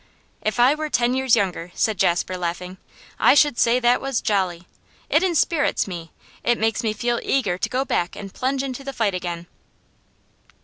[0.41, 2.77] 'If I were ten years younger,' said Jasper, laughing,
[3.19, 4.67] 'I should say that was jolly!
[5.11, 6.11] It enspirits me.
[6.43, 9.45] It makes me feel eager to go back and plunge into the fight again.